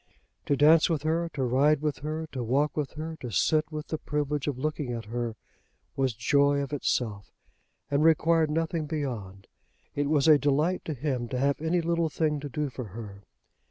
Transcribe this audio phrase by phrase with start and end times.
[0.47, 3.89] To dance with her, to ride with her, to walk with her, to sit with
[3.89, 5.35] the privilege of looking at her,
[5.95, 7.31] was joy of itself,
[7.91, 9.45] and required nothing beyond.
[9.93, 13.21] It was a delight to him to have any little thing to do for her.